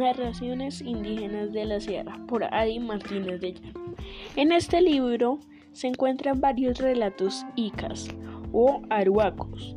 [0.00, 3.94] Narraciones indígenas de la Sierra por Adi Martínez de Llano.
[4.34, 5.40] En este libro
[5.72, 8.08] se encuentran varios relatos icas
[8.50, 9.76] o aruacos,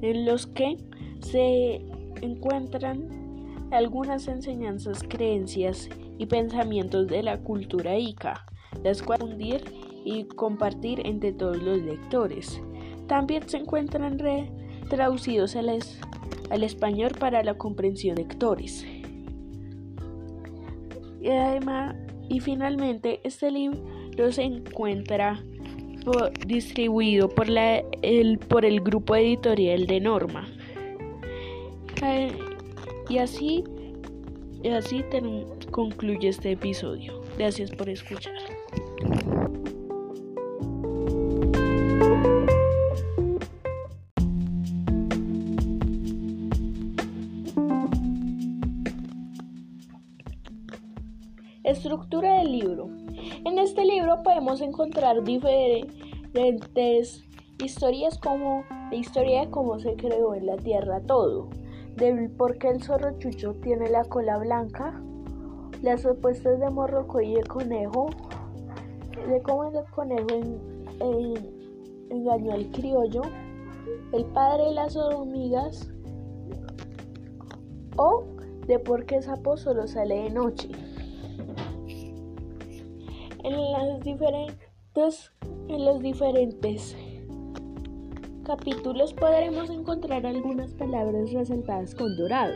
[0.00, 0.76] en los que
[1.18, 1.84] se
[2.22, 3.08] encuentran
[3.72, 5.88] algunas enseñanzas, creencias
[6.18, 8.46] y pensamientos de la cultura ica,
[8.84, 9.64] las cuales
[10.04, 12.62] y compartir entre todos los lectores.
[13.08, 14.18] También se encuentran
[14.88, 18.86] traducidos al español para la comprensión de lectores.
[21.24, 21.96] Y además,
[22.28, 25.42] y finalmente, este libro se encuentra
[26.46, 30.46] distribuido por, la, el, por el grupo editorial de Norma.
[32.04, 32.30] Eh,
[33.08, 33.64] y así,
[34.62, 35.02] y así
[35.70, 37.22] concluye este episodio.
[37.38, 38.34] Gracias por escuchar.
[51.64, 52.90] Estructura del libro.
[53.46, 57.24] En este libro podemos encontrar diferentes
[57.58, 61.48] historias como la historia de cómo se creó en la Tierra todo,
[61.96, 65.02] de por qué el zorro chucho tiene la cola blanca,
[65.80, 68.10] las respuestas de Morroco y el conejo,
[69.26, 70.26] de cómo el conejo
[72.10, 73.22] engañó al criollo,
[74.12, 75.90] el padre de las hormigas
[77.96, 78.24] o
[78.66, 80.68] de por qué el sapo solo sale de noche.
[83.44, 85.32] En, las diferentes,
[85.68, 86.96] en los diferentes
[88.44, 92.54] capítulos podremos encontrar algunas palabras resaltadas con dorado,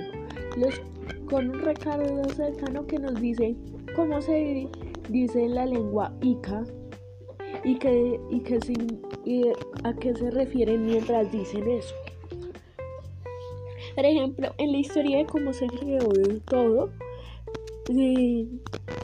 [0.57, 0.81] los,
[1.29, 3.55] con un recargo cercano que nos dice
[3.95, 4.69] cómo se
[5.11, 6.65] dice en la lengua Ica
[7.65, 8.59] y, que, y, que
[9.25, 9.45] y
[9.85, 11.95] a qué se refieren mientras dicen eso.
[13.95, 16.09] Por ejemplo, en la historia de cómo se creó
[16.47, 16.91] todo,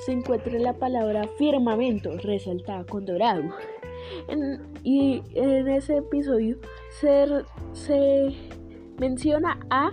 [0.05, 3.43] se encuentra la palabra firmamento resaltada con dorado.
[4.83, 6.59] y en ese episodio
[7.01, 7.27] se,
[7.73, 8.35] se
[8.99, 9.93] menciona a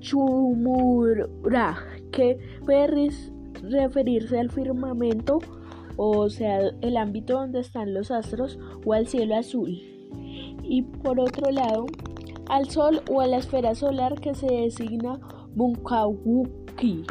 [0.00, 1.78] Chumura,
[2.12, 3.10] que puede
[3.62, 5.38] referirse al firmamento,
[5.96, 9.80] o sea, el ámbito donde están los astros, o al cielo azul.
[10.62, 11.86] Y por otro lado,
[12.48, 15.20] al sol o a la esfera solar que se designa
[15.54, 17.04] Bunkawuki.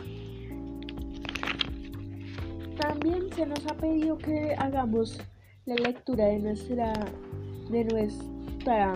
[3.36, 5.20] Se nos ha pedido que hagamos
[5.66, 6.94] la lectura de nuestra
[7.70, 8.94] de nuestra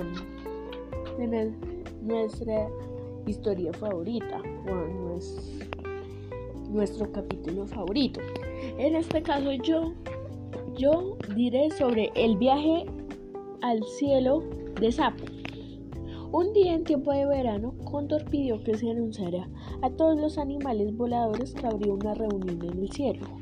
[1.18, 1.54] de
[2.02, 2.70] nuestra
[3.28, 5.20] historia favorita o
[6.72, 8.22] nuestro capítulo favorito.
[8.78, 9.94] En este caso yo
[10.78, 12.86] yo diré sobre el viaje
[13.62, 14.42] al cielo
[14.80, 15.26] de Sapo.
[16.32, 19.50] Un día en tiempo de verano, Cóndor pidió que se anunciara
[19.82, 23.39] a todos los animales voladores que habría una reunión en el cielo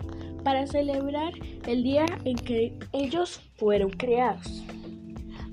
[0.47, 1.33] para celebrar
[1.67, 4.63] el día en que ellos fueron creados.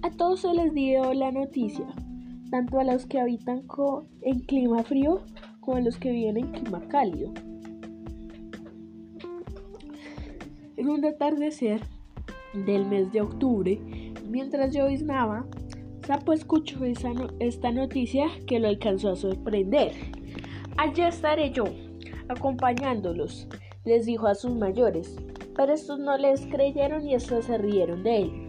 [0.03, 1.84] A todos se les dio la noticia,
[2.53, 3.65] tanto a los que habitan
[4.22, 5.25] en clima frío
[5.59, 7.34] como a los que viven en clima cálido.
[10.77, 11.81] En un atardecer
[12.65, 13.81] del mes de octubre,
[14.31, 15.44] mientras lloviznaba,
[16.06, 19.91] Sapo escuchó esta noticia que lo alcanzó a sorprender.
[20.76, 21.65] Allá estaré yo,
[22.28, 23.49] acompañándolos,
[23.84, 25.17] les dijo a sus mayores,
[25.56, 28.45] pero estos no les creyeron y estos se rieron de él.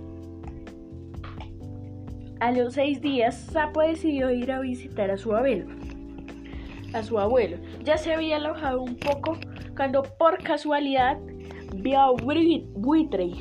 [2.39, 5.67] A los seis días, Sapo decidió ir a visitar a su abuelo.
[6.93, 7.57] A su abuelo.
[7.83, 9.37] Ya se había alojado un poco
[9.75, 11.17] cuando por casualidad
[11.75, 13.31] vio a buitre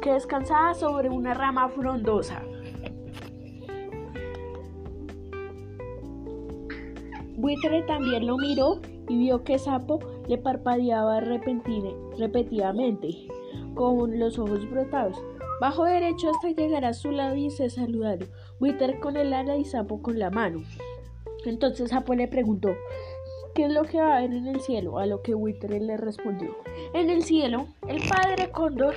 [0.00, 2.42] que descansaba sobre una rama frondosa.
[7.36, 8.80] Buitre también lo miró
[9.12, 13.28] y vio que Sapo le parpadeaba repetidamente,
[13.74, 15.22] con los ojos brotados.
[15.60, 19.66] Bajo derecho hasta llegar a su lado y se saludaron, Witter con el ala y
[19.66, 20.62] Sapo con la mano.
[21.44, 22.70] Entonces Sapo le preguntó,
[23.54, 24.98] ¿qué es lo que va a haber en el cielo?
[24.98, 26.56] A lo que Witter le respondió,
[26.94, 28.94] en el cielo, el padre Cóndor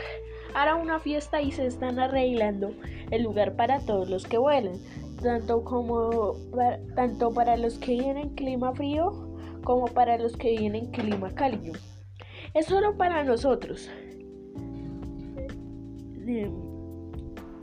[0.54, 2.72] hará una fiesta y se están arreglando
[3.12, 4.78] el lugar para todos los que vuelan,
[5.22, 6.38] tanto, como,
[6.96, 9.25] tanto para los que vienen en clima frío
[9.66, 11.74] como para los que viven en clima cálido.
[12.54, 13.90] Es solo para nosotros.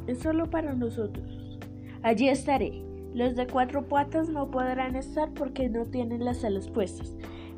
[0.07, 1.59] Es solo para nosotros.
[2.03, 2.83] Allí estaré.
[3.15, 7.17] Los de cuatro patas no podrán estar porque no tienen las alas puestas.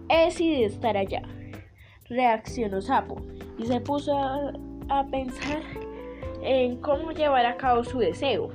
[0.09, 1.23] He decidido estar allá.
[2.09, 3.17] Reaccionó Sapo
[3.59, 4.53] y se puso a,
[4.91, 5.63] a pensar
[6.43, 8.51] en cómo llevar a cabo su deseo.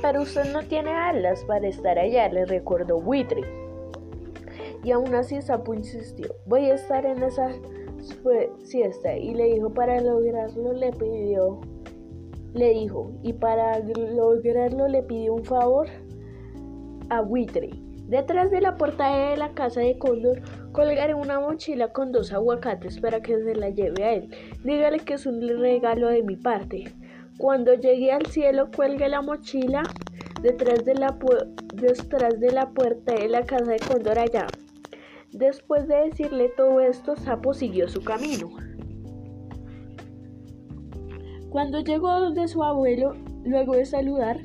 [0.00, 3.63] Pero usted no tiene alas para estar allá, le recordó Buitre.
[4.84, 7.50] Y aún así Sapo insistió, voy a estar en esa
[8.62, 9.16] siesta.
[9.16, 11.60] Y le dijo, para lograrlo le pidió,
[12.52, 15.88] le dijo, y para lograrlo le pidió un favor
[17.08, 17.70] a Buitre.
[18.08, 20.42] Detrás de la puerta de la casa de Cóndor
[20.72, 24.28] colgaré una mochila con dos aguacates para que se la lleve a él.
[24.62, 26.84] Dígale que es un regalo de mi parte.
[27.38, 29.82] Cuando llegue al cielo, cuelgue la mochila
[30.42, 31.18] detrás de la,
[31.74, 34.46] detrás de la puerta de la casa de Cóndor allá.
[35.34, 38.50] Después de decirle todo esto, Sapo siguió su camino.
[41.50, 44.38] Cuando llegó donde su abuelo, luego de saludar,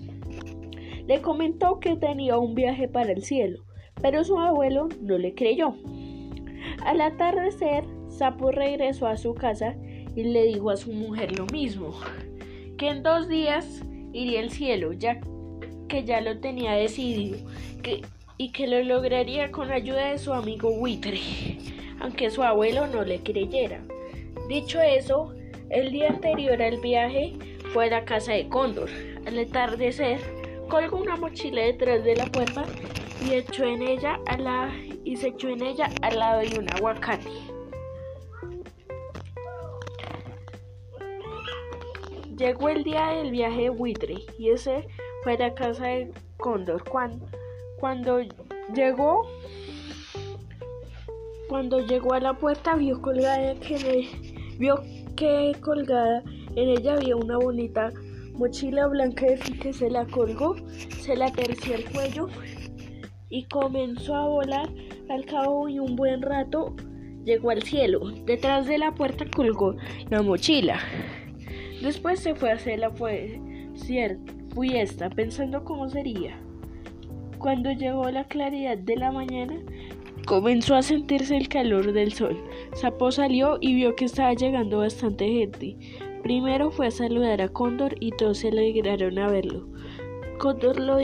[1.06, 3.63] le comentó que tenía un viaje para el cielo,
[4.01, 5.75] pero su abuelo no le creyó.
[6.83, 9.75] Al atardecer, Sapo regresó a su casa
[10.15, 11.94] y le dijo a su mujer lo mismo,
[12.80, 15.19] que en dos días iría al cielo, ya
[15.88, 17.38] que ya lo tenía decidido,
[18.41, 21.19] y que lo lograría con ayuda de su amigo Buitre,
[22.00, 23.83] aunque su abuelo no le creyera.
[24.47, 25.33] Dicho eso,
[25.69, 27.33] el día anterior al viaje
[27.74, 28.89] fue a la casa de Cóndor.
[29.27, 30.21] Al atardecer,
[30.69, 32.63] colgó una mochila detrás de la puerta
[33.27, 34.18] y echó en ella
[35.03, 37.30] y se echó en ella al lado de un aguacate.
[42.38, 44.88] Llegó el día del viaje de buitre y ese
[45.24, 46.86] fue a la casa de Cóndor.
[46.89, 47.27] Cuando,
[47.80, 48.20] cuando
[48.74, 49.26] llegó,
[51.48, 54.08] cuando llegó a la puerta vio colgada que
[54.58, 54.81] vio
[55.16, 56.24] que colgada
[56.56, 57.92] en ella había una bonita
[58.34, 60.56] mochila blanca de que se la colgó,
[61.02, 62.28] se la terció el cuello
[63.30, 64.70] y comenzó a volar.
[65.10, 66.75] Al cabo de un buen rato
[67.24, 68.00] llegó al cielo.
[68.25, 69.75] Detrás de la puerta colgó
[70.10, 70.80] la mochila.
[71.82, 72.92] Después se fue a hacer la
[74.56, 76.40] fiesta pensando cómo sería.
[77.39, 79.56] Cuando llegó la claridad de la mañana,
[80.25, 82.38] comenzó a sentirse el calor del sol.
[82.74, 85.77] Sapo salió y vio que estaba llegando bastante gente.
[86.21, 89.65] Primero fue a saludar a Cóndor y todos se alegraron a verlo.
[90.38, 90.97] Cóndor lo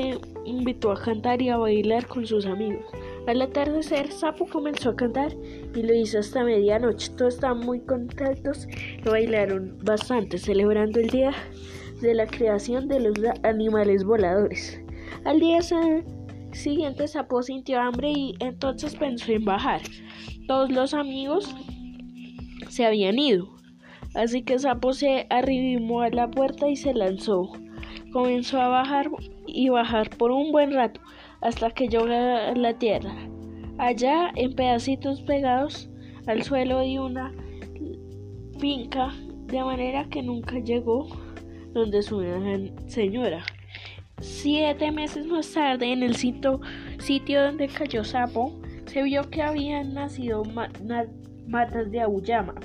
[0.44, 2.86] invitó a cantar y a bailar con sus amigos.
[3.28, 5.32] Al atardecer, Sapo comenzó a cantar
[5.74, 7.12] y lo hizo hasta medianoche.
[7.18, 8.68] Todos estaban muy contentos
[9.04, 11.32] y bailaron bastante, celebrando el día
[12.02, 14.82] de la creación de los animales voladores.
[15.24, 16.15] Al día siguiente,
[17.08, 19.82] Sapo sintió hambre y entonces pensó en bajar.
[20.48, 21.56] Todos los amigos
[22.70, 23.56] se habían ido.
[24.16, 27.52] Así que Sapo se arrimó a la puerta y se lanzó.
[28.12, 29.10] Comenzó a bajar
[29.46, 31.02] y bajar por un buen rato
[31.42, 33.14] hasta que llegó a la tierra.
[33.78, 35.90] Allá, en pedacitos pegados
[36.26, 37.34] al suelo de una
[38.60, 39.14] finca,
[39.48, 41.08] de manera que nunca llegó
[41.74, 42.24] donde su
[42.88, 43.44] señora.
[44.26, 46.60] Siete meses más tarde, en el sitio,
[46.98, 50.44] sitio donde cayó Sapo, se vio que habían nacido
[51.48, 52.56] matas de Auyama.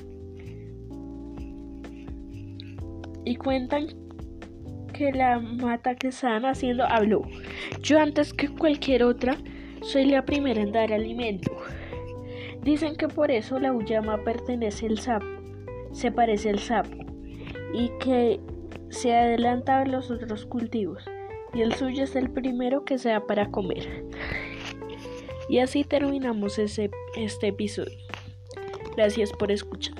[3.27, 3.89] y cuentan
[4.95, 7.23] que la mata que estaban haciendo habló.
[7.83, 9.37] Yo antes que cualquier otra
[9.83, 11.55] soy la primera en dar alimento.
[12.63, 15.27] Dicen que por eso la uyama pertenece al sapo,
[15.93, 16.97] se parece al sapo
[17.75, 18.41] y que
[18.89, 21.05] se adelanta a los otros cultivos
[21.52, 24.05] y el suyo es el primero que se da para comer.
[25.48, 27.98] Y así terminamos ese, este episodio.
[28.96, 29.96] Gracias por escuchar.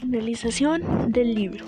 [0.00, 1.64] Finalización del libro.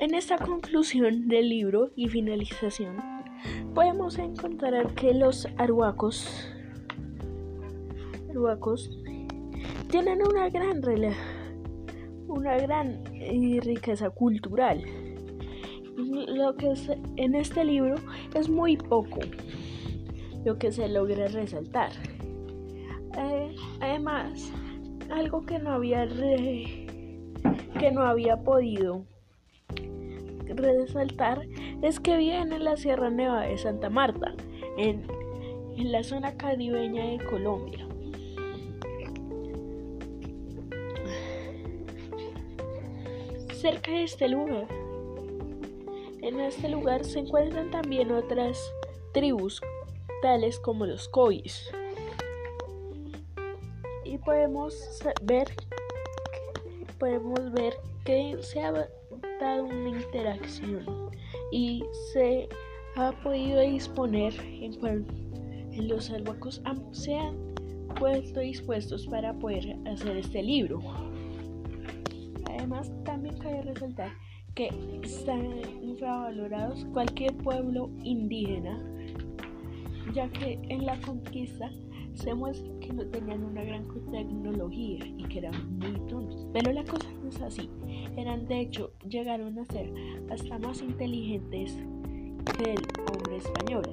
[0.00, 3.19] En esta conclusión del libro y finalización,
[3.74, 6.28] podemos encontrar que los arhuacos,
[8.28, 8.90] arhuacos
[9.88, 10.82] tienen una gran
[12.28, 13.04] una gran
[13.60, 14.84] riqueza cultural.
[15.96, 17.96] Lo que es, en este libro
[18.34, 19.20] es muy poco
[20.44, 21.90] lo que se logra resaltar.
[23.18, 24.52] Eh, además,
[25.10, 26.06] algo que no había
[27.78, 29.04] que no había podido
[30.46, 31.40] resaltar
[31.82, 34.34] es que viven en la Sierra Nevada de Santa Marta,
[34.76, 35.06] en,
[35.76, 37.86] en la zona caribeña de Colombia.
[43.54, 44.66] Cerca de este lugar,
[46.22, 48.72] en este lugar se encuentran también otras
[49.12, 49.60] tribus,
[50.22, 51.70] tales como los Cois
[54.10, 54.74] y podemos
[55.22, 55.48] ver
[56.98, 58.72] podemos ver que se ha
[59.40, 60.84] dado una interacción
[61.50, 62.48] y se
[62.96, 64.76] ha podido disponer en,
[65.88, 66.60] los albacos
[66.92, 67.36] se han
[67.98, 70.80] puesto dispuestos para poder hacer este libro.
[72.50, 74.10] Además, también cabe resaltar
[74.54, 74.68] que
[75.02, 78.82] están infravalorados cualquier pueblo indígena,
[80.12, 81.70] ya que en la conquista
[82.14, 86.46] se muestra que no tenían una gran tecnología y que eran muy tontos.
[86.52, 87.70] Pero la cosa no es así.
[88.16, 89.92] Eran de hecho, llegaron a ser
[90.30, 91.76] hasta más inteligentes
[92.58, 92.82] que el
[93.12, 93.84] hombre español.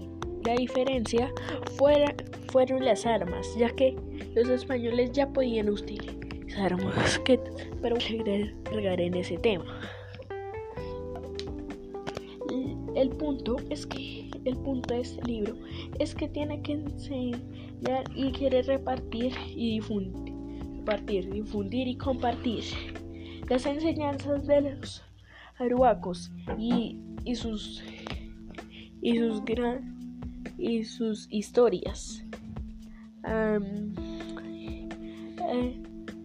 [0.46, 1.32] La diferencia
[1.78, 2.16] fuera,
[2.52, 3.96] fueron las armas, ya que
[4.34, 7.98] los españoles ya podían utilizar mosquetes, pero
[8.64, 9.66] cargar en ese tema.
[12.96, 15.56] El punto es que el punto de este libro
[16.00, 17.40] es que tiene que enseñar
[18.16, 20.34] y quiere repartir y difundir,
[21.32, 22.64] difundir y compartir
[23.50, 25.04] las enseñanzas de los
[25.60, 27.84] aruacos y, y sus
[29.02, 29.96] y sus gran
[30.58, 32.24] y sus historias.
[33.24, 33.94] Um,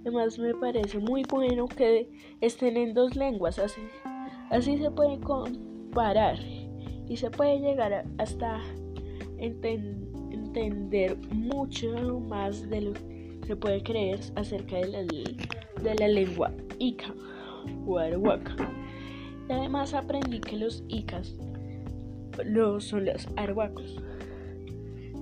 [0.04, 3.82] además me parece muy bueno que estén en dos lenguas, así,
[4.50, 6.38] así se puede comparar
[7.08, 8.60] y se puede llegar hasta
[9.38, 10.11] entender
[11.30, 17.12] mucho más de lo que se puede creer acerca de la, de la lengua Ica
[17.86, 18.56] o Arawaka.
[19.48, 21.34] además aprendí que los Icas
[22.78, 23.96] son los Arhuacos.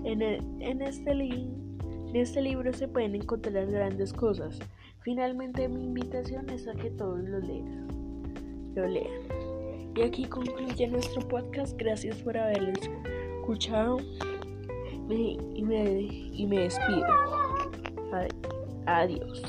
[0.05, 4.59] En, en, este en este libro se pueden encontrar grandes cosas.
[5.01, 7.89] Finalmente mi invitación es a que todos lo lean.
[8.75, 9.23] Lo lean.
[9.97, 11.77] Y aquí concluye nuestro podcast.
[11.77, 12.73] Gracias por haberlo
[13.41, 13.99] escuchado.
[15.17, 16.01] Y, me,
[16.33, 17.07] y me despido.
[18.87, 19.43] Adiós.